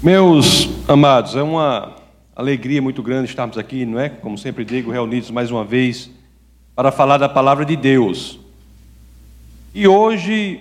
[0.00, 1.96] Meus amados, é uma
[2.36, 4.08] alegria muito grande estarmos aqui, não é?
[4.08, 6.08] Como sempre digo, reunidos mais uma vez
[6.76, 8.38] para falar da palavra de Deus.
[9.74, 10.60] E hoje,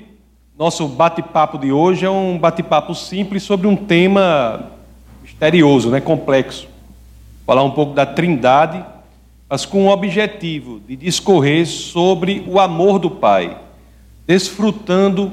[0.57, 4.71] nosso bate-papo de hoje é um bate-papo simples sobre um tema
[5.21, 6.01] misterioso, né?
[6.01, 6.67] Complexo.
[7.45, 8.83] Falar um pouco da Trindade,
[9.47, 13.55] mas com o objetivo de discorrer sobre o amor do Pai,
[14.25, 15.31] desfrutando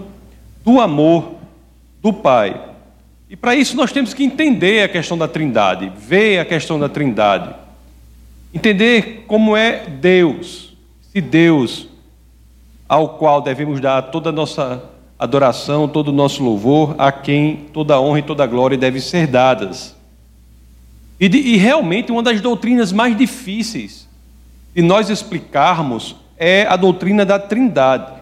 [0.62, 1.36] do amor
[2.02, 2.73] do Pai.
[3.28, 6.88] E para isso nós temos que entender a questão da Trindade, ver a questão da
[6.88, 7.54] Trindade,
[8.52, 10.76] entender como é Deus,
[11.12, 11.88] se Deus
[12.88, 14.82] ao qual devemos dar toda a nossa
[15.18, 19.00] adoração, todo o nosso louvor, a quem toda a honra e toda a glória devem
[19.00, 19.96] ser dadas.
[21.18, 24.08] E, de, e realmente uma das doutrinas mais difíceis
[24.74, 28.12] de nós explicarmos é a doutrina da Trindade.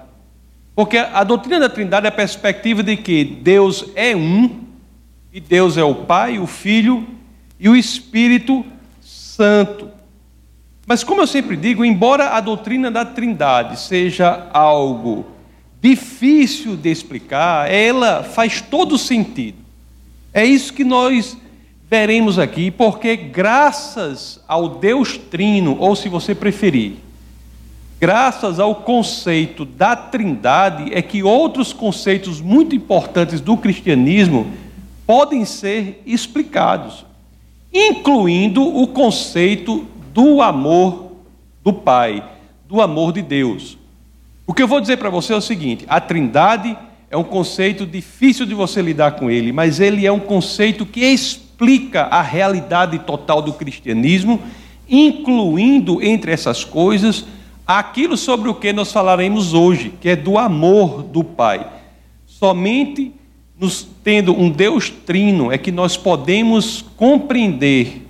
[0.74, 4.71] Porque a doutrina da Trindade é a perspectiva de que Deus é um
[5.32, 7.06] e Deus é o Pai, o Filho
[7.58, 8.64] e o Espírito
[9.00, 9.88] Santo.
[10.86, 15.24] Mas, como eu sempre digo, embora a doutrina da Trindade seja algo
[15.80, 19.56] difícil de explicar, ela faz todo sentido.
[20.34, 21.36] É isso que nós
[21.88, 26.96] veremos aqui, porque graças ao Deus Trino, ou se você preferir,
[27.98, 34.52] graças ao conceito da Trindade, é que outros conceitos muito importantes do cristianismo
[35.06, 37.04] podem ser explicados,
[37.72, 41.12] incluindo o conceito do amor
[41.62, 42.24] do Pai,
[42.68, 43.78] do amor de Deus.
[44.46, 46.76] O que eu vou dizer para você é o seguinte: a Trindade
[47.10, 51.00] é um conceito difícil de você lidar com ele, mas ele é um conceito que
[51.00, 54.40] explica a realidade total do cristianismo,
[54.88, 57.24] incluindo entre essas coisas
[57.66, 61.66] aquilo sobre o que nós falaremos hoje, que é do amor do Pai.
[62.26, 63.12] Somente
[63.62, 68.02] nos tendo um Deus trino, é que nós podemos compreender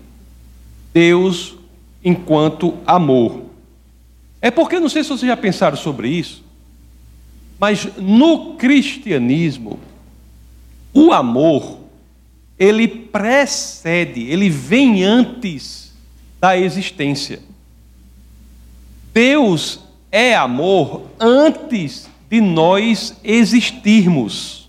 [0.95, 1.55] Deus
[2.03, 3.43] enquanto amor.
[4.41, 6.43] É porque, não sei se vocês já pensaram sobre isso,
[7.61, 9.79] mas no cristianismo,
[10.95, 11.81] o amor,
[12.59, 15.93] ele precede, ele vem antes
[16.41, 17.41] da existência.
[19.13, 19.81] Deus
[20.11, 24.62] é amor antes de nós existirmos.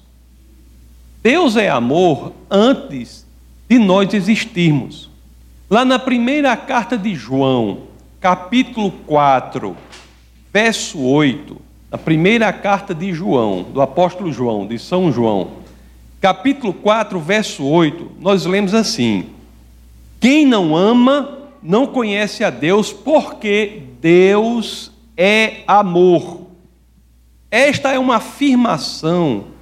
[1.23, 3.25] Deus é amor antes
[3.69, 5.09] de nós existirmos.
[5.69, 7.83] Lá na primeira carta de João,
[8.19, 9.73] capítulo 4,
[10.51, 11.55] verso 8,
[11.89, 15.51] na primeira carta de João, do apóstolo João, de São João,
[16.19, 19.27] capítulo 4, verso 8, nós lemos assim:
[20.19, 26.41] Quem não ama não conhece a Deus, porque Deus é amor.
[27.49, 29.52] Esta é uma afirmação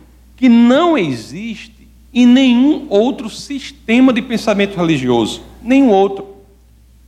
[0.42, 6.26] que não existe em nenhum outro sistema de pensamento religioso, nenhum outro.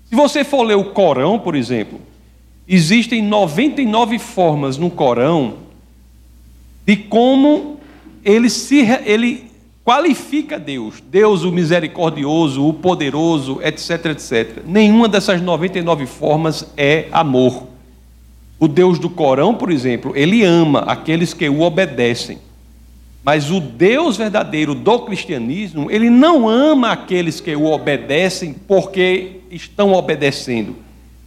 [0.05, 1.99] Se você for ler o Corão, por exemplo,
[2.67, 5.55] existem 99 formas no Corão
[6.85, 7.79] de como
[8.23, 9.45] ele se ele
[9.83, 14.63] qualifica Deus, Deus o misericordioso, o poderoso, etc, etc.
[14.63, 17.63] Nenhuma dessas 99 formas é amor.
[18.59, 22.37] O Deus do Corão, por exemplo, ele ama aqueles que o obedecem.
[23.23, 29.93] Mas o Deus verdadeiro do cristianismo, ele não ama aqueles que o obedecem porque estão
[29.93, 30.75] obedecendo.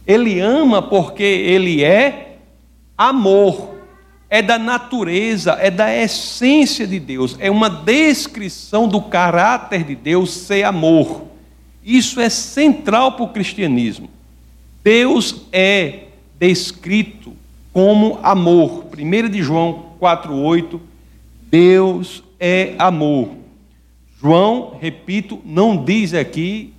[0.05, 2.37] Ele ama porque ele é
[2.95, 3.75] amor.
[4.29, 10.31] É da natureza, é da essência de Deus, é uma descrição do caráter de Deus
[10.31, 11.23] ser amor.
[11.81, 14.09] Isso é central para o cristianismo.
[14.83, 16.07] Deus é
[16.37, 17.31] descrito
[17.71, 18.85] como amor.
[18.97, 20.77] 1 de João 4:8
[21.49, 23.29] Deus é amor.
[24.19, 26.73] João, repito, não diz aqui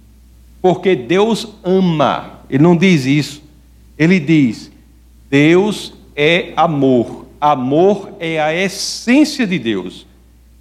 [0.61, 2.41] porque Deus ama.
[2.51, 3.43] Ele não diz isso.
[3.97, 4.71] Ele diz:
[5.31, 7.27] Deus é amor.
[7.41, 10.07] Amor é a essência de Deus.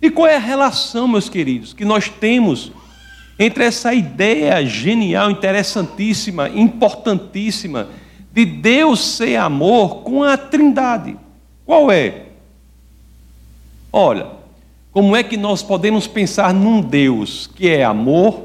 [0.02, 2.72] E qual é a relação, meus queridos, que nós temos
[3.40, 7.90] entre essa ideia genial, interessantíssima, importantíssima
[8.32, 11.18] de Deus ser amor com a Trindade?
[11.66, 12.27] Qual é?
[14.00, 14.28] Olha,
[14.92, 18.44] como é que nós podemos pensar num Deus que é amor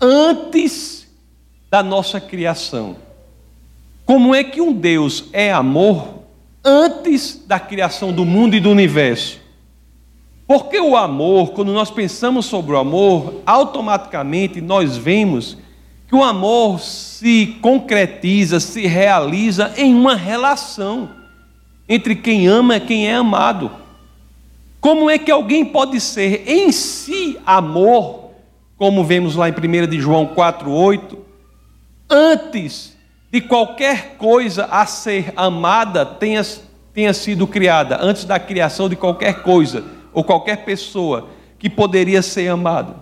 [0.00, 1.06] antes
[1.70, 2.96] da nossa criação?
[4.04, 6.24] Como é que um Deus é amor
[6.64, 9.38] antes da criação do mundo e do universo?
[10.48, 15.56] Porque o amor, quando nós pensamos sobre o amor, automaticamente nós vemos
[16.08, 21.08] que o amor se concretiza, se realiza em uma relação
[21.88, 23.81] entre quem ama e quem é amado.
[24.82, 28.32] Como é que alguém pode ser em si amor
[28.76, 31.18] como vemos lá em 1 de João 4:8,
[32.10, 32.96] antes
[33.30, 36.42] de qualquer coisa a ser amada tenha,
[36.92, 41.28] tenha sido criada, antes da criação de qualquer coisa ou qualquer pessoa
[41.60, 42.96] que poderia ser amada.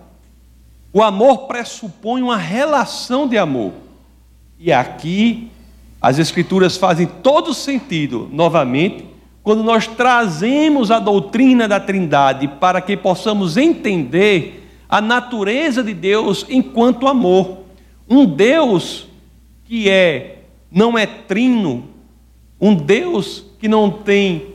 [0.93, 3.73] O amor pressupõe uma relação de amor.
[4.59, 5.49] E aqui
[5.99, 9.10] as Escrituras fazem todo sentido, novamente,
[9.43, 16.45] quando nós trazemos a doutrina da Trindade para que possamos entender a natureza de Deus
[16.49, 17.59] enquanto amor.
[18.07, 19.07] Um Deus
[19.65, 21.89] que é não é trino,
[22.59, 24.51] um Deus que não tem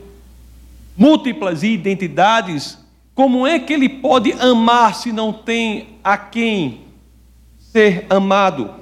[0.95, 2.77] múltiplas identidades,
[3.13, 6.81] como é que ele pode amar se não tem a quem
[7.59, 8.73] ser amado?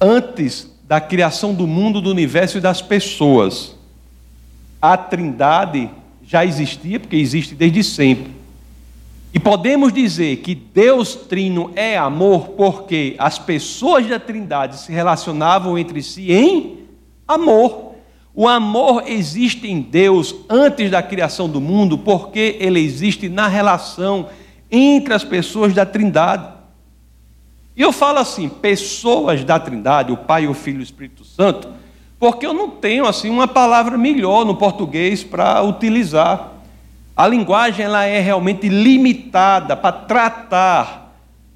[0.00, 3.76] Antes da criação do mundo, do universo e das pessoas.
[4.80, 5.90] A Trindade
[6.26, 8.32] já existia, porque existe desde sempre.
[9.34, 15.78] E podemos dizer que Deus Trino é amor porque as pessoas da Trindade se relacionavam
[15.78, 16.78] entre si em
[17.26, 17.92] amor.
[18.34, 24.28] O amor existe em Deus antes da criação do mundo porque ele existe na relação
[24.70, 26.57] entre as pessoas da Trindade.
[27.78, 31.68] E eu falo assim, pessoas da Trindade, o Pai, o Filho e o Espírito Santo,
[32.18, 36.54] porque eu não tenho assim uma palavra melhor no português para utilizar.
[37.16, 41.14] A linguagem ela é realmente limitada para tratar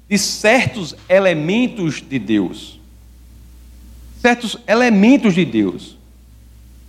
[0.09, 2.79] de certos elementos de Deus.
[4.21, 5.97] Certos elementos de Deus.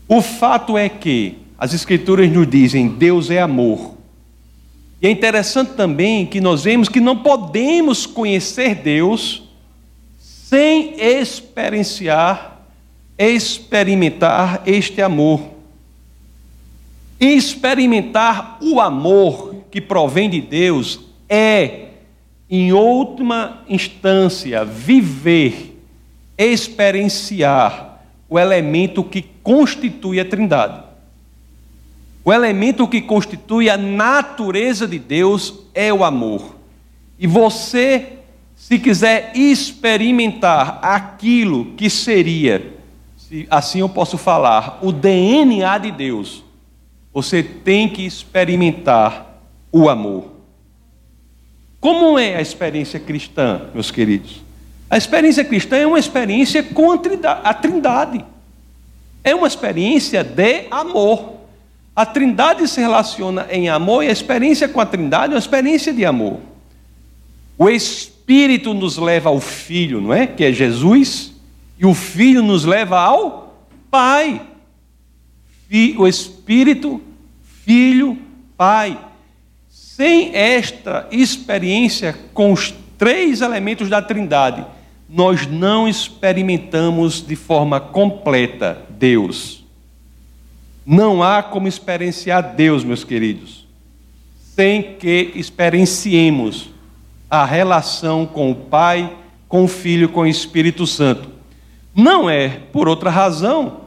[0.07, 3.94] O fato é que as escrituras nos dizem Deus é amor.
[5.05, 9.43] E é interessante também que nós vemos que não podemos conhecer Deus
[10.17, 12.63] sem experienciar,
[13.19, 15.43] experimentar este amor.
[17.21, 21.89] Experimentar o amor que provém de Deus é,
[22.49, 25.83] em última instância, viver,
[26.39, 30.84] experienciar o elemento que constitui a Trindade.
[32.25, 36.57] O elemento que constitui a natureza de Deus é o amor.
[37.19, 38.15] E você,
[38.57, 42.73] se quiser experimentar aquilo que seria,
[43.19, 46.43] se assim eu posso falar, o DNA de Deus,
[47.13, 49.39] você tem que experimentar
[49.71, 50.33] o amor.
[51.79, 54.43] Como é a experiência cristã, meus queridos?
[54.89, 58.25] A experiência cristã é uma experiência com a Trindade.
[59.23, 61.34] É uma experiência de amor.
[61.97, 65.93] A Trindade se relaciona em amor e a experiência com a Trindade é uma experiência
[65.93, 66.41] de amor.
[67.57, 70.27] O Espírito nos leva ao Filho, não é?
[70.27, 71.33] Que é Jesus,
[71.79, 73.57] e o Filho nos leva ao
[73.91, 74.43] Pai.
[75.97, 77.01] O Espírito,
[77.65, 78.19] Filho,
[78.57, 78.99] Pai.
[79.69, 84.65] Sem esta experiência com os três elementos da Trindade,
[85.09, 89.64] nós não experimentamos de forma completa Deus.
[90.87, 93.67] Não há como experienciar Deus, meus queridos,
[94.55, 96.69] sem que experienciemos
[97.31, 99.11] a relação com o Pai,
[99.49, 101.29] com o Filho, com o Espírito Santo.
[101.95, 103.81] Não é por outra razão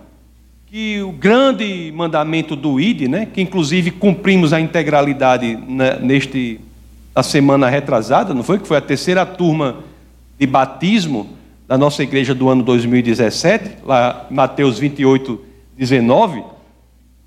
[0.65, 5.55] que o grande mandamento do ID, né, que inclusive cumprimos a integralidade
[6.01, 6.59] neste
[7.15, 9.77] a semana retrasada, não foi que foi a terceira turma
[10.37, 11.29] de batismo
[11.67, 15.41] da nossa igreja do ano 2017, lá Mateus 28,
[15.75, 16.43] 19,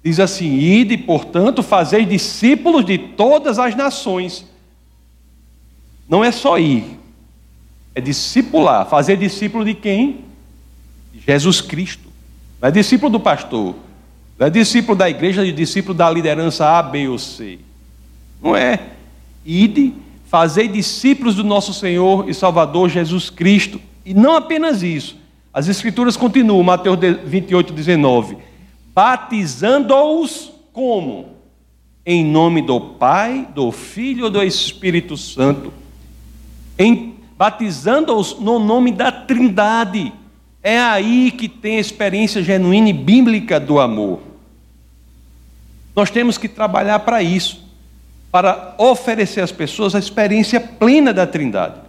[0.02, 4.46] Diz assim: Ide, portanto, fazei discípulos de todas as nações.
[6.08, 6.98] Não é só ir,
[7.94, 8.88] é discipular.
[8.88, 10.24] Fazer discípulo de quem?
[11.26, 12.08] Jesus Cristo.
[12.60, 13.74] Não é discípulo do pastor,
[14.38, 17.58] não é discípulo da igreja, é discípulo da liderança A, B ou C.
[18.42, 18.80] Não é.
[19.44, 19.94] Ide,
[20.26, 23.80] fazei discípulos do nosso Senhor e Salvador Jesus Cristo.
[24.04, 25.16] E não apenas isso.
[25.52, 28.49] As Escrituras continuam, Mateus 28, 19
[28.94, 31.36] batizando-os como?
[32.04, 35.72] Em nome do Pai, do Filho e do Espírito Santo.
[37.36, 40.12] Batizando-os no nome da Trindade.
[40.62, 44.20] É aí que tem a experiência genuína e bíblica do amor.
[45.94, 47.64] Nós temos que trabalhar para isso,
[48.30, 51.80] para oferecer às pessoas a experiência plena da Trindade,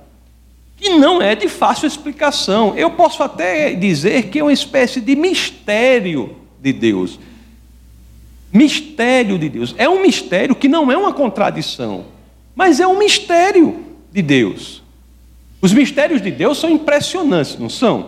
[0.78, 2.74] que não é de fácil explicação.
[2.76, 7.20] Eu posso até dizer que é uma espécie de mistério de Deus.
[8.54, 9.74] Mistério de Deus.
[9.78, 12.06] É um mistério que não é uma contradição,
[12.56, 14.84] mas é um mistério de Deus.
[15.62, 18.00] Os mistérios de Deus são impressionantes, não são?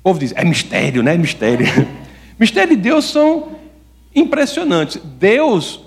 [0.00, 1.16] O povo diz, é mistério, né?
[1.16, 1.66] Mistério.
[2.38, 3.52] Mistérios de Deus são
[4.14, 5.00] impressionantes.
[5.18, 5.80] Deus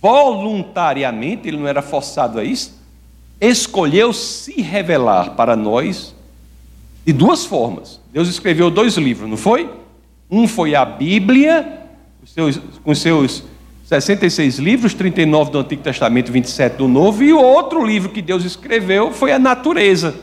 [0.00, 2.78] voluntariamente, ele não era forçado a isso,
[3.40, 6.14] escolheu se revelar para nós
[7.04, 8.00] de duas formas.
[8.12, 9.68] Deus escreveu dois livros, não foi?
[10.30, 11.80] Um foi a Bíblia,
[12.24, 13.44] seus, com seus
[13.84, 18.44] 66 livros, 39 do Antigo Testamento, 27 do Novo, e o outro livro que Deus
[18.44, 20.14] escreveu foi a natureza.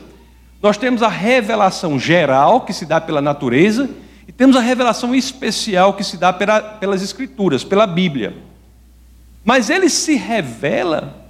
[0.62, 3.88] Nós temos a revelação geral, que se dá pela natureza,
[4.28, 8.36] e temos a revelação especial, que se dá pela, pelas Escrituras, pela Bíblia.
[9.42, 11.26] Mas ele se revela,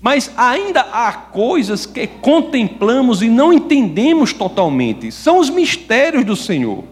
[0.00, 5.12] mas ainda há coisas que contemplamos e não entendemos totalmente.
[5.12, 6.84] São os mistérios do Senhor.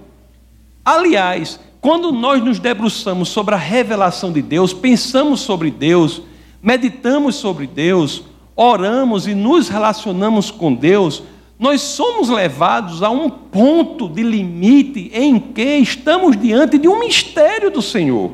[0.87, 6.23] Aliás, quando nós nos debruçamos sobre a revelação de Deus, pensamos sobre Deus,
[6.63, 8.23] meditamos sobre Deus,
[8.55, 11.25] oramos e nos relacionamos com Deus,
[11.59, 17.69] nós somos levados a um ponto de limite em que estamos diante de um mistério
[17.69, 18.31] do Senhor.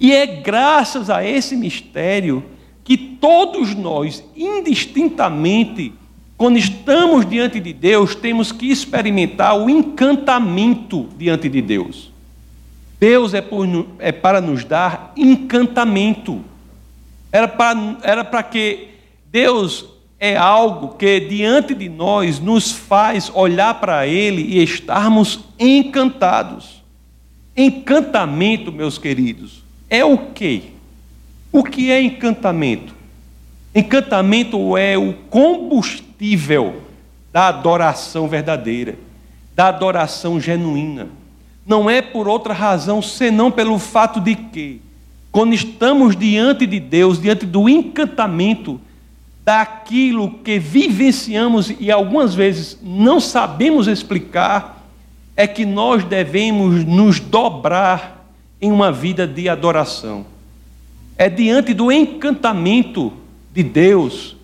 [0.00, 2.44] E é graças a esse mistério
[2.82, 5.92] que todos nós, indistintamente,
[6.36, 12.12] quando estamos diante de Deus, temos que experimentar o encantamento diante de Deus.
[13.00, 13.66] Deus é, por,
[13.98, 16.44] é para nos dar encantamento.
[17.32, 18.88] Era para, era para que
[19.30, 19.86] Deus
[20.20, 26.82] é algo que diante de nós nos faz olhar para Ele e estarmos encantados.
[27.56, 30.64] Encantamento, meus queridos, é o quê?
[31.50, 32.94] O que é encantamento?
[33.74, 36.05] Encantamento é o combustível
[37.32, 38.96] da adoração verdadeira,
[39.54, 41.08] da adoração genuína.
[41.66, 44.80] Não é por outra razão senão pelo fato de que,
[45.32, 48.80] quando estamos diante de Deus, diante do encantamento
[49.44, 54.84] daquilo que vivenciamos e algumas vezes não sabemos explicar,
[55.36, 58.26] é que nós devemos nos dobrar
[58.60, 60.24] em uma vida de adoração.
[61.18, 63.12] É diante do encantamento
[63.52, 64.35] de Deus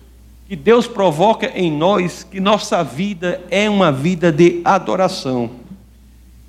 [0.53, 5.49] que Deus provoca em nós que nossa vida é uma vida de adoração.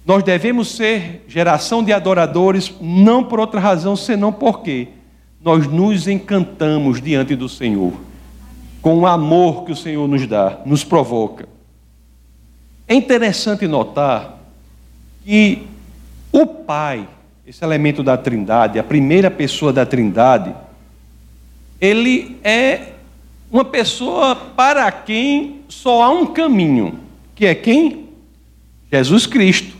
[0.04, 4.88] Nós devemos ser geração de adoradores, não por outra razão, senão porque
[5.40, 7.94] nós nos encantamos diante do Senhor,
[8.82, 11.48] com o amor que o Senhor nos dá, nos provoca.
[12.86, 14.38] É interessante notar
[15.24, 15.62] que
[16.30, 17.08] o Pai,
[17.46, 20.54] esse elemento da Trindade, a primeira pessoa da Trindade,
[21.80, 22.92] ele é
[23.54, 26.98] uma pessoa para quem só há um caminho,
[27.36, 28.06] que é quem?
[28.90, 29.76] Jesus Cristo.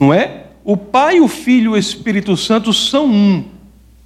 [0.00, 0.46] Não é?
[0.64, 3.44] O Pai, o Filho e o Espírito Santo são um.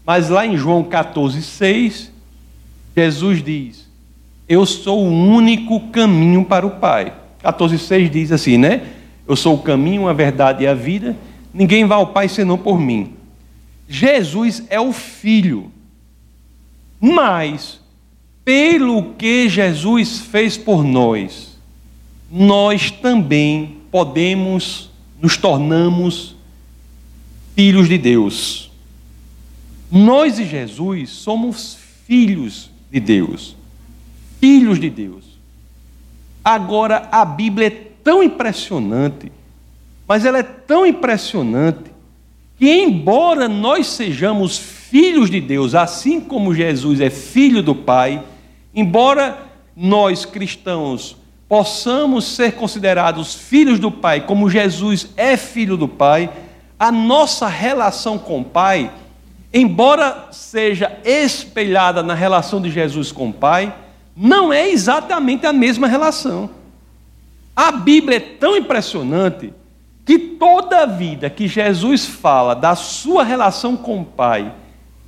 [0.05, 2.11] Mas lá em João 14, 6,
[2.97, 3.89] Jesus diz:
[4.49, 7.15] Eu sou o único caminho para o Pai.
[7.39, 8.89] 14, 6 diz assim, né?
[9.29, 11.17] Eu sou o caminho, a verdade e a vida.
[11.55, 13.15] Ninguém vai ao Pai senão por mim.
[13.89, 15.71] Jesus é o Filho.
[17.01, 17.86] Mas,
[18.47, 21.59] pelo que Jesus fez por nós,
[22.31, 24.89] nós também podemos,
[25.21, 26.35] nos tornamos
[27.55, 28.71] filhos de Deus.
[29.93, 31.77] Nós e Jesus somos
[32.07, 33.55] filhos de Deus.
[34.41, 35.25] Filhos de Deus.
[36.43, 39.31] Agora, a Bíblia é tão impressionante
[40.07, 41.91] mas ela é tão impressionante
[42.59, 48.23] que, embora nós sejamos filhos de Deus, assim como Jesus é filho do Pai,
[48.77, 49.39] embora
[49.75, 51.17] nós cristãos
[51.49, 56.31] possamos ser considerados filhos do Pai, como Jesus é filho do Pai,
[56.79, 58.93] a nossa relação com o Pai,
[59.53, 63.75] embora seja espelhada na relação de Jesus com o Pai,
[64.15, 66.51] não é exatamente a mesma relação.
[67.55, 69.53] A Bíblia é tão impressionante
[70.05, 74.53] que toda a vida que Jesus fala da sua relação com o Pai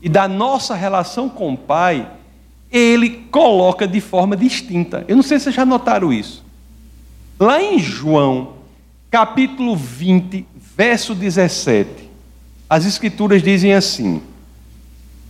[0.01, 2.09] e da nossa relação com o Pai,
[2.71, 5.05] ele coloca de forma distinta.
[5.09, 6.45] Eu não sei se vocês já notaram isso.
[7.39, 8.55] Lá em João,
[9.11, 10.47] capítulo 20,
[10.77, 12.09] verso 17,
[12.69, 14.21] as Escrituras dizem assim: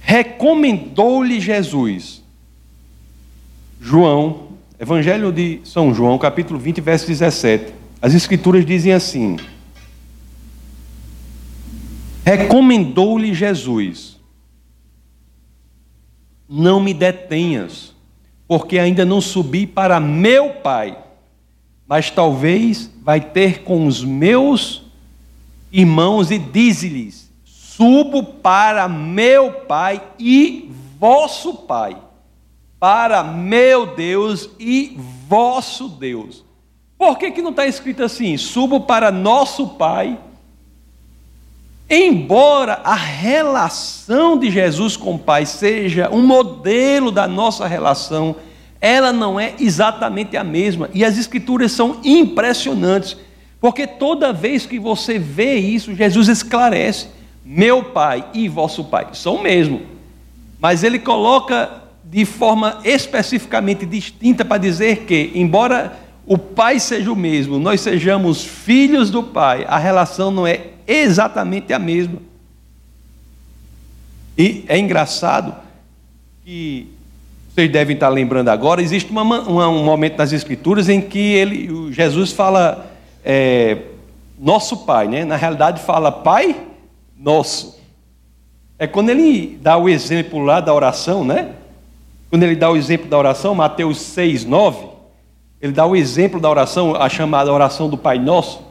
[0.01, 2.23] Recomendou-lhe Jesus.
[3.81, 4.49] João,
[4.81, 7.73] Evangelho de São João, capítulo 20, verso 17.
[8.01, 9.37] As Escrituras dizem assim:
[12.25, 14.18] Recomendou-lhe Jesus:
[16.49, 17.95] Não me detenhas,
[18.47, 20.97] porque ainda não subi para meu Pai,
[21.87, 24.83] mas talvez vai ter com os meus
[25.71, 31.97] irmãos e diz-lhes: Subo para meu Pai e vosso Pai,
[32.81, 34.97] para meu Deus e
[35.29, 36.45] vosso Deus.
[36.97, 38.37] Por que, que não está escrito assim?
[38.37, 40.19] Subo para nosso Pai
[41.89, 48.37] embora a relação de Jesus com o Pai seja um modelo da nossa relação,
[48.81, 50.91] ela não é exatamente a mesma.
[50.93, 53.17] E as Escrituras são impressionantes,
[53.61, 57.09] porque toda vez que você vê isso, Jesus esclarece:
[57.45, 59.83] meu Pai e vosso Pai são o mesmo.
[60.61, 67.17] Mas ele coloca de forma especificamente distinta para dizer que, embora o Pai seja o
[67.17, 72.19] mesmo, nós sejamos filhos do Pai, a relação não é exatamente a mesma.
[74.37, 75.55] E é engraçado
[76.45, 76.89] que
[77.53, 81.93] vocês devem estar lembrando agora, existe uma, uma, um momento nas Escrituras em que ele,
[81.93, 82.89] Jesus fala
[83.25, 83.79] é,
[84.39, 85.25] nosso Pai, né?
[85.25, 86.57] na realidade fala Pai
[87.19, 87.77] nosso.
[88.79, 91.51] É quando ele dá o exemplo lá da oração, né?
[92.31, 94.87] Quando ele dá o exemplo da oração, Mateus 6, 9,
[95.61, 98.63] ele dá o exemplo da oração, a chamada oração do Pai Nosso.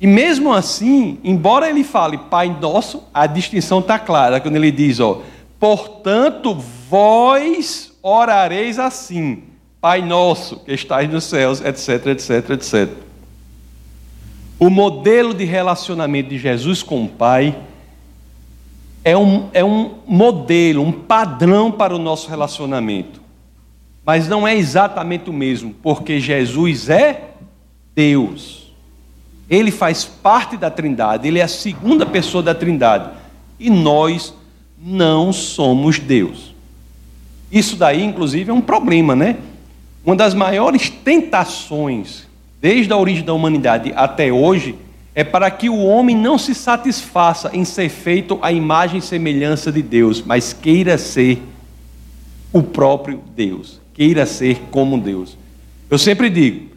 [0.00, 4.98] E mesmo assim, embora ele fale Pai Nosso, a distinção está clara, quando ele diz,
[4.98, 5.20] ó,
[5.58, 6.54] portanto,
[6.88, 9.42] vós orareis assim,
[9.78, 12.88] Pai Nosso, que estais nos céus, etc, etc, etc.
[14.58, 17.58] O modelo de relacionamento de Jesus com o Pai
[19.04, 23.20] é um, é um modelo, um padrão para o nosso relacionamento.
[24.04, 27.32] Mas não é exatamente o mesmo, porque Jesus é
[27.94, 28.69] Deus.
[29.50, 33.10] Ele faz parte da Trindade, ele é a segunda pessoa da Trindade.
[33.58, 34.32] E nós
[34.80, 36.54] não somos Deus.
[37.50, 39.36] Isso daí, inclusive, é um problema, né?
[40.06, 42.28] Uma das maiores tentações,
[42.60, 44.76] desde a origem da humanidade até hoje,
[45.14, 49.72] é para que o homem não se satisfaça em ser feito à imagem e semelhança
[49.72, 51.42] de Deus, mas queira ser
[52.52, 55.36] o próprio Deus, queira ser como Deus.
[55.90, 56.70] Eu sempre digo,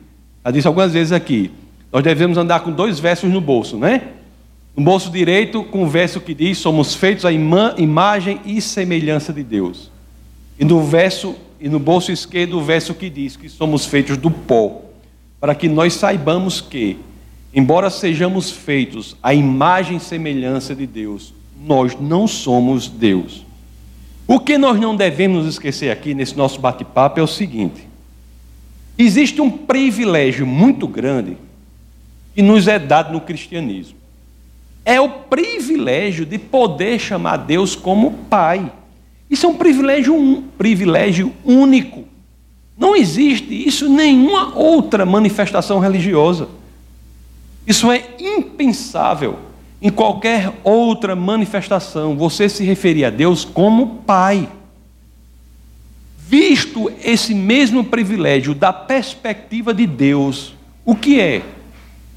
[0.44, 1.52] já disse algumas vezes aqui,
[1.94, 4.02] nós devemos andar com dois versos no bolso, né?
[4.76, 9.32] No bolso direito, com o verso que diz: somos feitos à ima imagem e semelhança
[9.32, 9.90] de Deus.
[10.60, 14.30] E no verso e no bolso esquerdo, o verso que diz que somos feitos do
[14.30, 14.82] pó,
[15.40, 16.98] para que nós saibamos que
[17.54, 23.46] Embora sejamos feitos à imagem e semelhança de Deus, nós não somos Deus.
[24.26, 27.88] O que nós não devemos esquecer aqui nesse nosso bate-papo é o seguinte:
[28.98, 31.38] existe um privilégio muito grande
[32.34, 33.98] que nos é dado no cristianismo.
[34.86, 38.72] É o privilégio de poder chamar Deus como Pai.
[39.30, 42.04] Isso é um privilégio, um privilégio único.
[42.78, 46.50] Não existe isso em nenhuma outra manifestação religiosa.
[47.66, 49.40] Isso é impensável
[49.84, 54.48] em qualquer outra manifestação, você se referir a Deus como Pai.
[56.18, 61.42] Visto esse mesmo privilégio da perspectiva de Deus, o que é?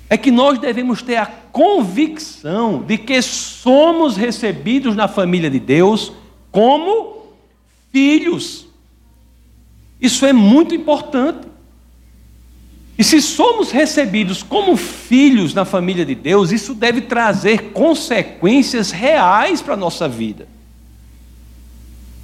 [0.08, 6.12] É que nós devemos ter a convicção de que somos recebidos na família de Deus
[6.52, 7.26] como
[7.92, 8.66] filhos.
[10.00, 11.46] Isso é muito importante.
[12.98, 19.60] E se somos recebidos como filhos na família de Deus, isso deve trazer consequências reais
[19.60, 20.48] para a nossa vida.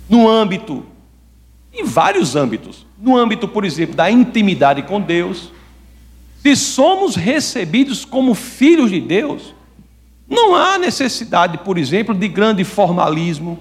[0.08, 0.86] No âmbito,
[1.72, 2.86] em vários âmbitos.
[2.98, 5.50] No âmbito, por exemplo, da intimidade com Deus.
[6.42, 9.54] Se somos recebidos como filhos de Deus,
[10.28, 13.60] não há necessidade, por exemplo, de grande formalismo.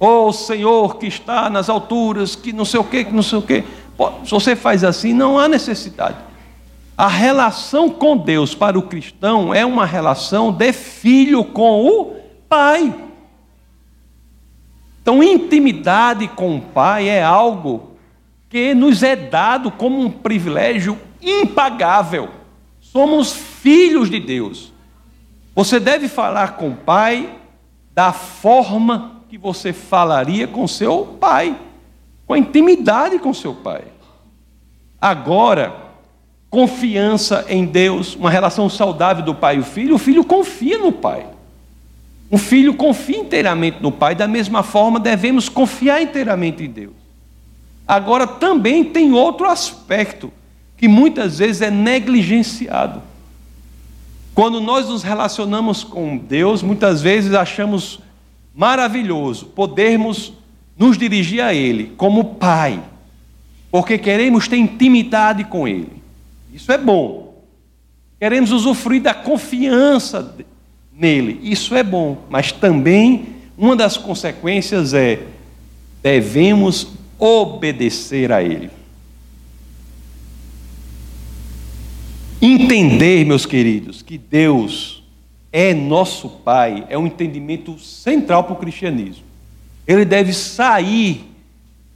[0.00, 3.42] Oh, Senhor que está nas alturas, que não sei o que, que não sei o
[3.42, 3.62] que.
[4.24, 6.16] Se você faz assim, não há necessidade.
[6.96, 12.16] A relação com Deus para o cristão é uma relação de filho com o
[12.48, 12.94] Pai.
[15.02, 17.90] Então, intimidade com o Pai é algo
[18.48, 22.30] que nos é dado como um privilégio impagável.
[22.80, 24.72] Somos filhos de Deus.
[25.54, 27.38] Você deve falar com o Pai
[27.94, 31.58] da forma que você falaria com seu pai,
[32.26, 33.82] com intimidade com seu pai.
[35.00, 35.74] Agora,
[36.48, 40.92] confiança em Deus, uma relação saudável do pai e o filho, o filho confia no
[40.92, 41.26] pai.
[42.30, 46.94] Um filho confia inteiramente no pai, da mesma forma devemos confiar inteiramente em Deus.
[47.86, 50.32] Agora também tem outro aspecto
[50.78, 53.02] que muitas vezes é negligenciado.
[54.34, 58.00] Quando nós nos relacionamos com Deus, muitas vezes achamos
[58.54, 60.32] maravilhoso podermos
[60.78, 62.80] nos dirigir a Ele como Pai,
[63.70, 66.02] porque queremos ter intimidade com Ele.
[66.54, 67.42] Isso é bom.
[68.18, 70.34] Queremos usufruir da confiança
[70.92, 71.38] nele.
[71.42, 72.18] Isso é bom.
[72.28, 75.20] Mas também uma das consequências é
[76.02, 76.88] devemos
[77.18, 78.70] obedecer a ele.
[82.40, 85.02] Entender, meus queridos, que Deus
[85.52, 89.24] é nosso Pai é um entendimento central para o cristianismo.
[89.84, 91.24] Ele deve sair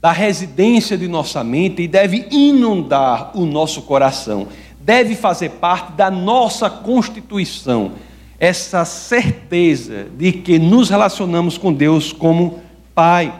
[0.01, 4.49] da residência de nossa mente e deve inundar o nosso coração,
[4.81, 7.93] deve fazer parte da nossa constituição,
[8.37, 12.59] essa certeza de que nos relacionamos com Deus como
[12.93, 13.33] Pai.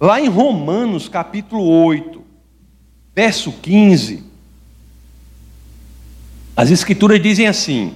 [0.00, 2.20] Lá em Romanos capítulo 8,
[3.14, 4.27] verso 15,
[6.58, 7.94] as Escrituras dizem assim: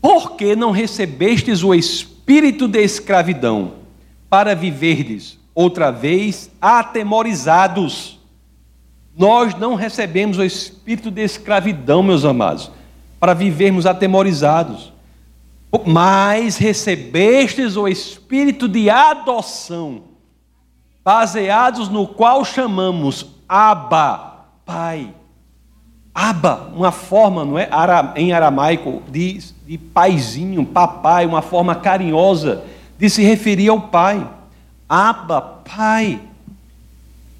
[0.00, 3.72] Por que não recebestes o espírito de escravidão
[4.30, 8.16] para viverdes outra vez atemorizados.
[9.16, 12.70] Nós não recebemos o espírito de escravidão, meus amados,
[13.18, 14.92] para vivermos atemorizados.
[15.84, 20.02] Mas recebestes o espírito de adoção,
[21.04, 25.12] baseados no qual chamamos Abba, Pai.
[26.20, 27.70] Abba, uma forma, não é?
[28.16, 32.64] Em aramaico, de, de paizinho, papai, uma forma carinhosa
[32.98, 34.28] de se referir ao Pai.
[34.88, 36.20] Abba, Pai,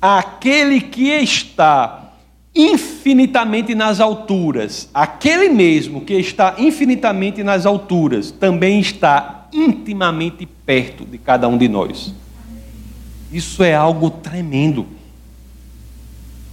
[0.01, 2.12] aquele que está
[2.55, 11.19] infinitamente nas alturas, aquele mesmo que está infinitamente nas alturas, também está intimamente perto de
[11.19, 12.14] cada um de nós.
[13.33, 14.87] Isso é algo tremendo.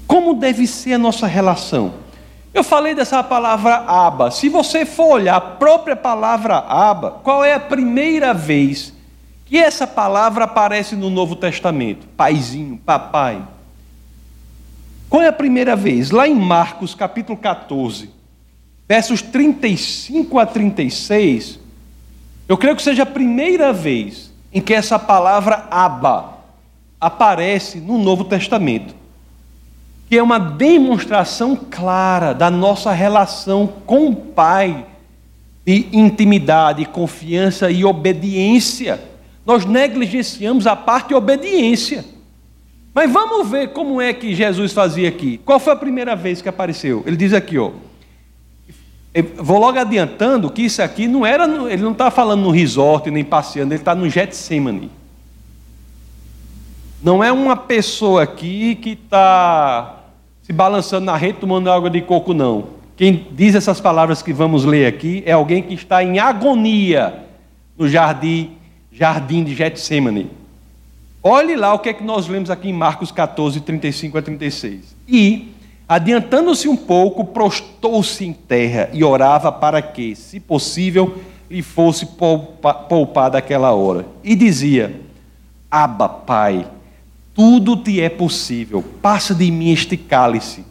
[0.07, 2.04] Como deve ser a nossa relação?
[2.55, 4.31] Eu falei dessa palavra aba.
[4.31, 8.93] Se você for olhar a própria palavra aba, qual é a primeira vez
[9.45, 12.07] que essa palavra aparece no Novo Testamento?
[12.15, 13.45] Paizinho, papai.
[15.09, 16.11] Qual é a primeira vez?
[16.11, 18.09] Lá em Marcos, capítulo 14,
[18.87, 21.59] versos 35 a 36,
[22.47, 26.37] eu creio que seja a primeira vez em que essa palavra aba
[27.01, 28.95] aparece no Novo Testamento,
[30.09, 34.85] que é uma demonstração clara da nossa relação com o Pai,
[35.65, 39.15] de intimidade, confiança e obediência
[39.45, 42.03] nós negligenciamos a parte de obediência.
[42.93, 45.39] Mas vamos ver como é que Jesus fazia aqui.
[45.45, 47.03] Qual foi a primeira vez que apareceu?
[47.05, 47.71] Ele diz aqui, ó.
[49.37, 53.23] Vou logo adiantando que isso aqui não era, ele não está falando no resort nem
[53.23, 54.89] passeando, ele está no Getsemane.
[57.05, 59.99] Não é uma pessoa aqui que está
[60.41, 62.69] se balançando na rede tomando água de coco, não.
[62.97, 67.13] Quem diz essas palavras que vamos ler aqui é alguém que está em agonia
[67.77, 68.53] no jardim
[68.91, 70.31] jardim de Getsemane.
[71.21, 74.95] Olhe lá o que é que nós lemos aqui em Marcos 14, 35 a 36.
[75.07, 75.53] E,
[75.87, 81.19] adiantando-se um pouco, prostou-se em terra e orava para que, se possível,
[81.51, 84.07] lhe fosse poupada aquela hora.
[84.23, 84.99] E dizia:
[85.69, 86.65] Aba, Pai,
[87.35, 90.63] tudo te é possível, passa de mim este cálice.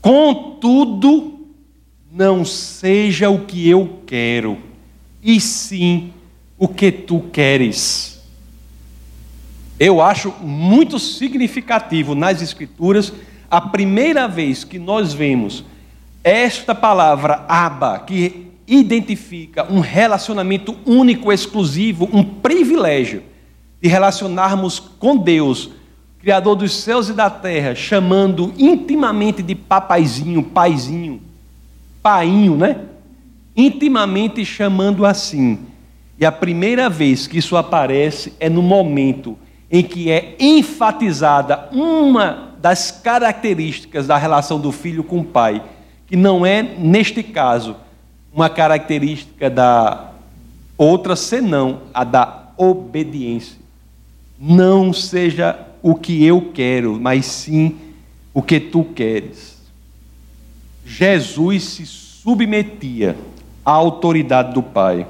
[0.00, 1.46] Contudo,
[2.10, 4.58] não seja o que eu quero,
[5.22, 6.12] e sim
[6.58, 8.20] o que tu queres.
[9.78, 13.12] Eu acho muito significativo nas Escrituras
[13.50, 15.64] a primeira vez que nós vemos
[16.24, 23.22] esta palavra aba, que identifica um relacionamento único, exclusivo, um privilégio
[23.80, 25.70] de relacionarmos com Deus,
[26.22, 31.20] Criador dos céus e da terra, chamando intimamente de papaizinho, paizinho,
[32.00, 32.76] painho, né?
[33.56, 35.58] Intimamente chamando assim.
[36.16, 39.36] E a primeira vez que isso aparece é no momento
[39.68, 45.60] em que é enfatizada uma das características da relação do filho com o pai,
[46.06, 47.74] que não é, neste caso,
[48.32, 50.10] uma característica da
[50.78, 53.58] outra senão a da obediência.
[54.38, 57.76] Não seja o que eu quero, mas sim
[58.32, 59.60] o que tu queres.
[60.86, 63.16] Jesus se submetia
[63.64, 65.06] à autoridade do Pai.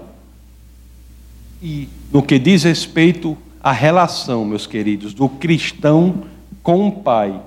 [1.63, 6.25] E no que diz respeito à relação, meus queridos, do cristão
[6.63, 7.39] com o Pai,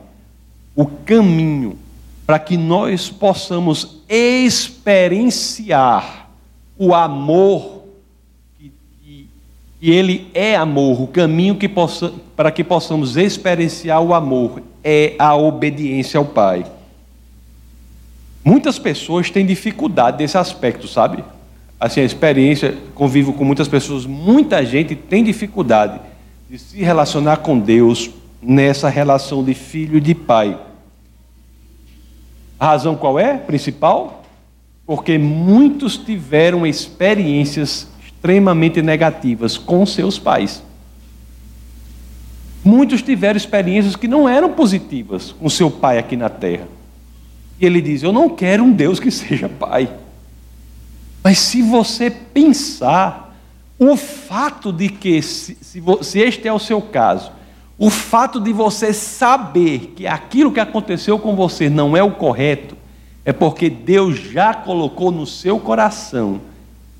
[0.76, 1.78] o caminho
[2.26, 6.30] para que nós possamos experienciar
[6.78, 7.75] o amor,
[9.86, 15.14] que Ele é amor, o caminho que possa, para que possamos experienciar o amor é
[15.20, 16.66] a obediência ao Pai.
[18.44, 21.24] Muitas pessoas têm dificuldade desse aspecto, sabe?
[21.80, 26.00] assim, a experiência, convivo com muitas pessoas, muita gente tem dificuldade
[26.50, 28.10] de se relacionar com Deus
[28.42, 30.58] nessa relação de filho e de pai.
[32.60, 33.38] A razão qual é?
[33.38, 34.24] Principal?
[34.84, 37.88] Porque muitos tiveram experiências
[38.26, 40.64] extremamente negativas com seus pais.
[42.64, 46.68] Muitos tiveram experiências que não eram positivas com seu pai aqui na terra.
[47.60, 49.88] E ele diz: Eu não quero um Deus que seja pai.
[51.24, 53.36] Mas se você pensar,
[53.78, 57.32] o fato de que, se, se, se este é o seu caso,
[57.78, 62.76] o fato de você saber que aquilo que aconteceu com você não é o correto,
[63.24, 66.42] é porque Deus já colocou no seu coração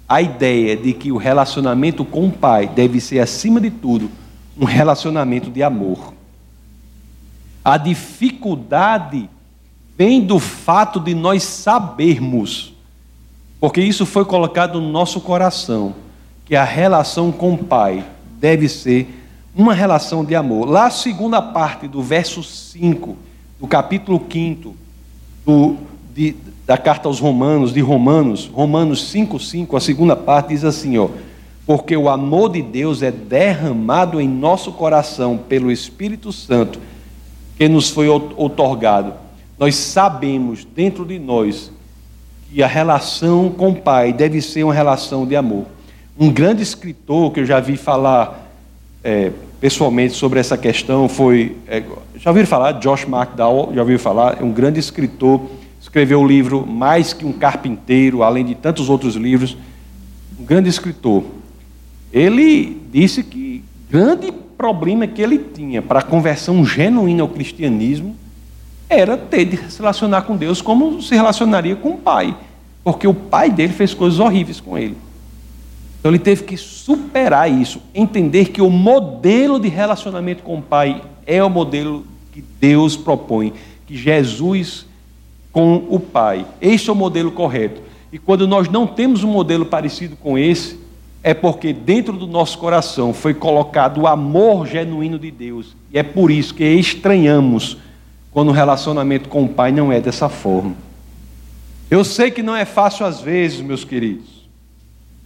[0.08, 4.10] a ideia de que o relacionamento com o Pai deve ser, acima de tudo,
[4.58, 6.14] um relacionamento de amor.
[7.64, 9.30] A dificuldade
[9.98, 12.74] vem do fato de nós sabermos,
[13.60, 15.96] porque isso foi colocado no nosso coração,
[16.46, 18.06] que a relação com o Pai
[18.40, 19.08] deve ser
[19.56, 20.70] uma relação de amor.
[20.70, 23.18] Lá, a segunda parte do verso 5,
[23.60, 24.76] do capítulo 5
[25.46, 25.78] do,
[26.14, 31.10] de, da carta aos Romanos, de Romanos, Romanos 5,5, a segunda parte diz assim: ó,
[31.66, 36.80] porque o amor de Deus é derramado em nosso coração pelo Espírito Santo
[37.58, 39.14] que nos foi outorgado.
[39.58, 41.72] Nós sabemos dentro de nós
[42.52, 45.66] que a relação com o Pai deve ser uma relação de amor.
[46.20, 48.50] Um grande escritor que eu já vi falar
[49.04, 51.56] é, pessoalmente sobre essa questão foi.
[51.68, 51.84] É,
[52.18, 52.74] já ouviram falar?
[52.74, 54.38] Josh McDowell, já ouviram falar?
[54.42, 55.42] É um grande escritor,
[55.86, 59.56] escreveu o livro Mais que um Carpinteiro, além de tantos outros livros.
[60.40, 61.24] Um grande escritor.
[62.12, 68.16] Ele disse que grande problema que ele tinha para a conversão genuína ao cristianismo
[68.90, 72.36] era ter de se relacionar com Deus como se relacionaria com o pai,
[72.84, 74.98] porque o pai dele fez coisas horríveis com ele.
[76.00, 81.02] Então ele teve que superar isso, entender que o modelo de relacionamento com o pai
[81.28, 83.54] é o modelo que Deus propõe,
[83.86, 84.86] que Jesus
[85.56, 86.46] com o pai.
[86.60, 87.82] Este é o modelo correto.
[88.12, 90.78] E quando nós não temos um modelo parecido com esse,
[91.24, 95.74] é porque dentro do nosso coração foi colocado o amor genuíno de Deus.
[95.94, 97.78] E é por isso que estranhamos
[98.34, 100.76] quando o relacionamento com o Pai não é dessa forma.
[101.90, 104.50] Eu sei que não é fácil às vezes, meus queridos.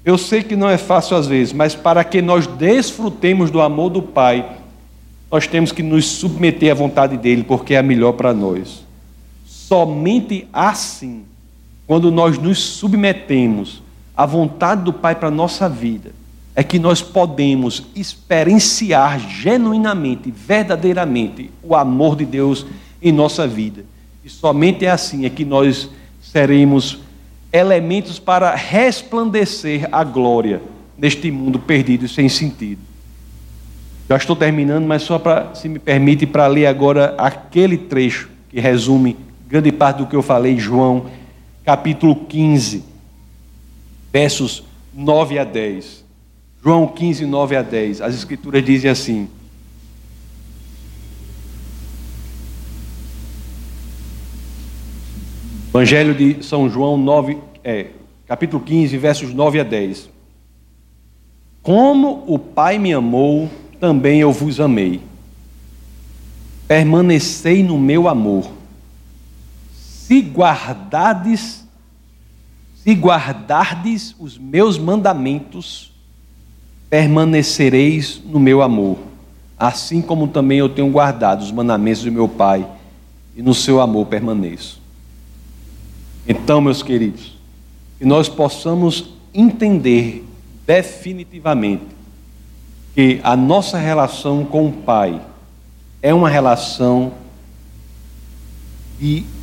[0.05, 3.89] Eu sei que não é fácil às vezes, mas para que nós desfrutemos do amor
[3.89, 4.47] do Pai,
[5.31, 8.87] nós temos que nos submeter à vontade dele, porque é a melhor para nós.
[9.69, 11.25] Somente assim,
[11.85, 13.83] quando nós nos submetemos
[14.17, 16.11] a vontade do Pai para a nossa vida,
[16.55, 22.65] é que nós podemos experienciar genuinamente, verdadeiramente, o amor de Deus
[22.99, 23.85] em nossa vida.
[24.25, 25.87] E somente assim é que nós
[26.19, 26.97] seremos
[27.53, 30.63] elementos para resplandecer a glória
[30.97, 32.81] neste mundo perdido e sem sentido.
[34.09, 38.59] Já estou terminando, mas só para, se me permite, para ler agora aquele trecho que
[38.59, 41.07] resume grande parte do que eu falei João,
[41.65, 42.89] capítulo 15
[44.11, 46.03] versos 9 a 10.
[46.63, 48.01] João 15, 9 a 10.
[48.01, 49.29] As Escrituras dizem assim:
[55.69, 57.87] Evangelho de São João 9, é,
[58.27, 60.09] capítulo 15, versos 9 a 10.
[61.61, 65.01] Como o Pai me amou, também eu vos amei.
[66.67, 68.58] Permanecei no meu amor.
[70.09, 71.63] Se guardades
[72.83, 75.91] se guardardes os meus mandamentos,
[76.89, 78.97] permanecereis no meu amor,
[79.55, 82.67] assim como também eu tenho guardado os mandamentos do meu Pai,
[83.35, 84.81] e no seu amor permaneço.
[86.27, 87.37] Então, meus queridos,
[87.99, 90.25] que nós possamos entender
[90.65, 91.85] definitivamente
[92.95, 95.21] que a nossa relação com o Pai
[96.01, 97.11] é uma relação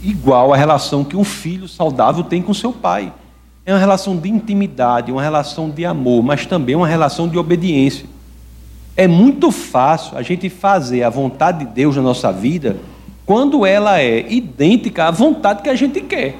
[0.03, 3.13] igual à relação que um filho saudável tem com seu pai.
[3.65, 8.07] É uma relação de intimidade, uma relação de amor, mas também uma relação de obediência.
[8.97, 12.77] É muito fácil a gente fazer a vontade de Deus na nossa vida
[13.27, 16.39] quando ela é idêntica à vontade que a gente quer.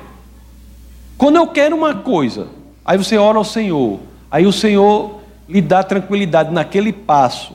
[1.19, 2.47] Quando eu quero uma coisa,
[2.85, 3.99] aí você ora ao Senhor,
[4.31, 7.55] aí o Senhor lhe dá tranquilidade naquele passo,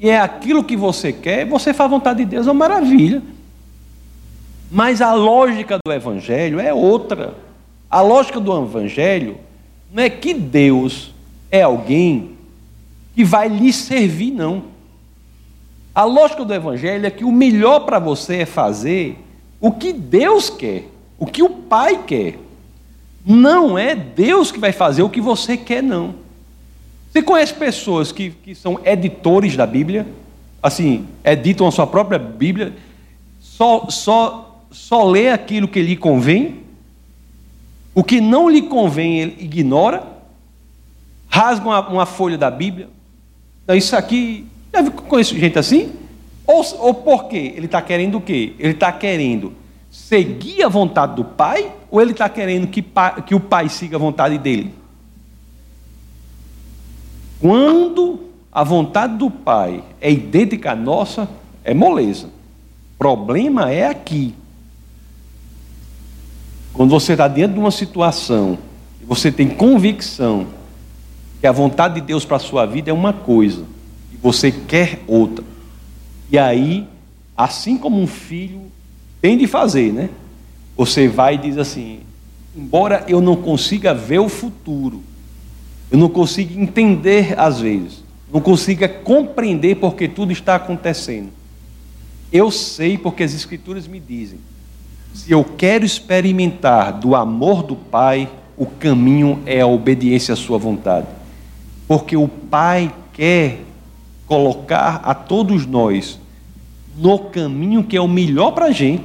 [0.00, 3.22] e é aquilo que você quer, você faz a vontade de Deus, é uma maravilha.
[4.74, 7.34] Mas a lógica do Evangelho é outra.
[7.90, 9.36] A lógica do Evangelho
[9.92, 11.12] não é que Deus
[11.50, 12.30] é alguém
[13.14, 14.64] que vai lhe servir, não.
[15.94, 19.18] A lógica do Evangelho é que o melhor para você é fazer
[19.60, 22.38] o que Deus quer, o que o Pai quer.
[23.26, 26.14] Não é Deus que vai fazer o que você quer, não.
[27.12, 30.06] Você conhece pessoas que, que são editores da Bíblia?
[30.62, 32.72] Assim, editam a sua própria Bíblia,
[33.38, 36.62] só, só, só lê aquilo que lhe convém?
[37.94, 40.02] O que não lhe convém, ele ignora,
[41.28, 42.88] rasga uma, uma folha da Bíblia.
[43.62, 45.92] Então, isso aqui, já conheço gente assim?
[46.46, 47.52] Ou, ou por quê?
[47.56, 48.54] Ele está querendo o quê?
[48.58, 49.52] Ele está querendo
[49.90, 52.84] seguir a vontade do pai, ou ele está querendo que,
[53.26, 54.72] que o pai siga a vontade dele?
[57.38, 61.26] Quando a vontade do Pai é idêntica à nossa,
[61.64, 62.26] é moleza.
[62.26, 64.34] O problema é aqui.
[66.72, 68.58] Quando você está diante de uma situação
[69.00, 70.46] e você tem convicção
[71.40, 73.64] que a vontade de Deus para a sua vida é uma coisa
[74.12, 75.44] e você quer outra.
[76.30, 76.86] E aí,
[77.36, 78.62] assim como um filho
[79.20, 80.08] tem de fazer, né?
[80.76, 82.00] Você vai e diz assim:
[82.56, 85.02] embora eu não consiga ver o futuro,
[85.90, 91.28] eu não consiga entender às vezes, não consiga compreender porque tudo está acontecendo.
[92.32, 94.38] Eu sei porque as Escrituras me dizem
[95.14, 100.58] se eu quero experimentar do amor do Pai, o caminho é a obediência à Sua
[100.58, 101.06] vontade.
[101.86, 103.60] Porque o Pai quer
[104.26, 106.18] colocar a todos nós
[106.96, 109.04] no caminho que é o melhor para a gente.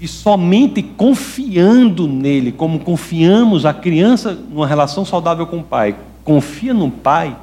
[0.00, 6.74] E somente confiando nele, como confiamos a criança numa relação saudável com o Pai, confia
[6.74, 7.36] no Pai,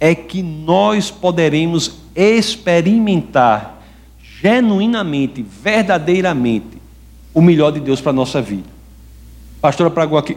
[0.00, 3.79] é que nós poderemos experimentar
[4.40, 6.80] genuinamente, verdadeiramente,
[7.34, 8.68] o melhor de Deus para a nossa vida.
[9.58, 9.90] A pastora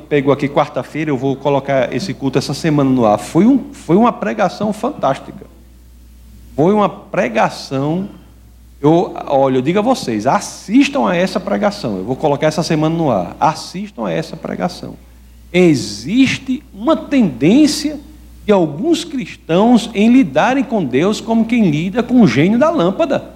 [0.10, 3.18] pegou aqui, quarta-feira, eu vou colocar esse culto essa semana no ar.
[3.18, 5.46] Foi, um, foi uma pregação fantástica.
[6.56, 8.10] Foi uma pregação.
[8.82, 11.98] Eu, olha, eu digo a vocês, assistam a essa pregação.
[11.98, 13.38] Eu vou colocar essa semana no ar.
[13.40, 14.96] Assistam a essa pregação.
[15.54, 17.98] Existe uma tendência
[18.46, 23.34] de alguns cristãos em lidarem com Deus como quem lida com o gênio da lâmpada.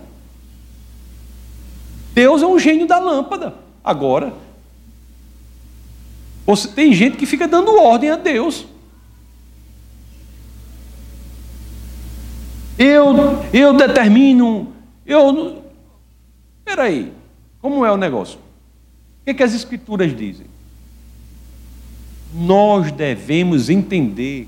[2.17, 3.53] Deus é um gênio da lâmpada.
[3.83, 4.33] Agora,
[6.47, 8.65] você, tem gente que fica dando ordem a Deus.
[12.75, 13.13] Eu,
[13.53, 14.73] eu determino,
[15.05, 15.61] eu.
[16.57, 17.13] Espera aí,
[17.61, 18.39] como é o negócio?
[18.39, 20.47] O que, é que as Escrituras dizem?
[22.33, 24.47] Nós devemos entender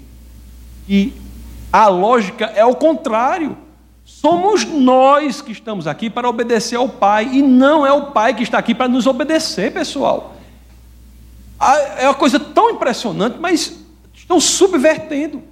[0.87, 1.13] que
[1.71, 3.55] a lógica é o contrário.
[4.09, 8.41] Somos nós que estamos aqui para obedecer ao Pai e não é o Pai que
[8.41, 10.35] está aqui para nos obedecer, pessoal.
[11.95, 13.79] É uma coisa tão impressionante, mas
[14.11, 15.43] estão subvertendo.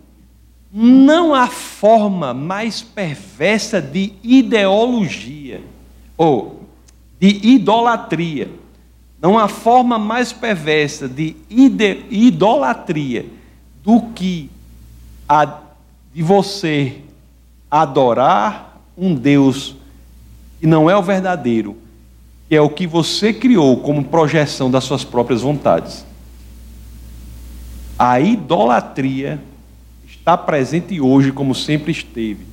[0.73, 5.61] Não há forma mais perversa de ideologia
[6.17, 6.63] ou
[7.19, 8.49] de idolatria.
[9.21, 11.37] Não há forma mais perversa de
[12.09, 13.27] idolatria
[13.83, 14.49] do que
[15.29, 15.45] a
[16.11, 17.03] de você
[17.69, 19.75] adorar um Deus
[20.59, 21.77] que não é o verdadeiro,
[22.47, 26.05] que é o que você criou como projeção das suas próprias vontades.
[27.99, 29.39] A idolatria
[30.07, 32.45] está presente hoje, como sempre esteve,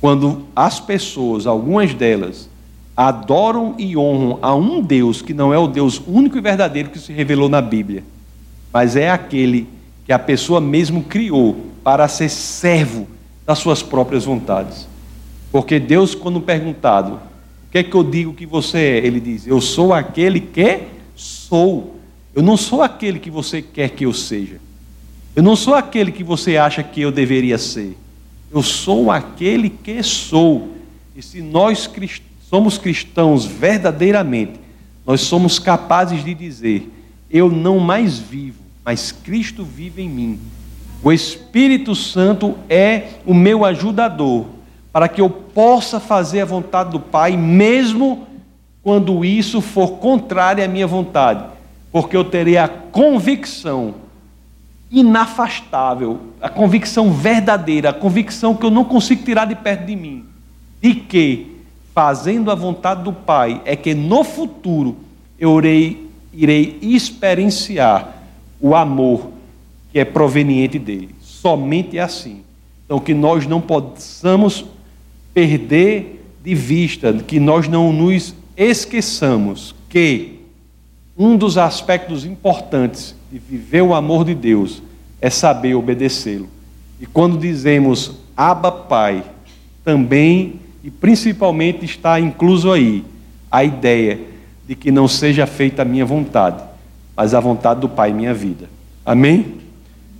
[0.00, 2.48] quando as pessoas, algumas delas,
[2.96, 6.98] adoram e honram a um Deus que não é o Deus único e verdadeiro que
[6.98, 8.04] se revelou na Bíblia,
[8.72, 9.68] mas é aquele
[10.04, 13.06] que a pessoa mesmo criou para ser servo
[13.50, 14.86] das suas próprias vontades.
[15.50, 18.98] Porque Deus, quando perguntado, o que é que eu digo que você é?
[18.98, 20.82] Ele diz: Eu sou aquele que
[21.16, 21.96] sou.
[22.32, 24.60] Eu não sou aquele que você quer que eu seja.
[25.34, 27.98] Eu não sou aquele que você acha que eu deveria ser.
[28.52, 30.68] Eu sou aquele que sou.
[31.16, 31.90] E se nós
[32.48, 34.60] somos cristãos verdadeiramente,
[35.04, 36.88] nós somos capazes de dizer:
[37.28, 40.38] Eu não mais vivo, mas Cristo vive em mim.
[41.02, 44.46] O Espírito Santo é o meu ajudador,
[44.92, 48.26] para que eu possa fazer a vontade do Pai, mesmo
[48.82, 51.44] quando isso for contrário à minha vontade,
[51.90, 53.94] porque eu terei a convicção
[54.90, 60.24] inafastável, a convicção verdadeira, a convicção que eu não consigo tirar de perto de mim,
[60.82, 61.56] de que,
[61.94, 64.96] fazendo a vontade do Pai, é que no futuro
[65.38, 68.16] eu irei, irei experienciar
[68.60, 69.39] o amor
[69.92, 71.14] que é proveniente dele.
[71.20, 72.42] Somente assim.
[72.84, 74.64] Então, que nós não possamos
[75.32, 80.40] perder de vista, que nós não nos esqueçamos que
[81.16, 84.82] um dos aspectos importantes de viver o amor de Deus
[85.20, 86.48] é saber obedecê-lo.
[87.00, 89.22] E quando dizemos Abba Pai,
[89.84, 93.04] também e principalmente está incluso aí
[93.50, 94.18] a ideia
[94.66, 96.62] de que não seja feita a minha vontade,
[97.16, 98.68] mas a vontade do Pai em minha vida.
[99.04, 99.59] Amém?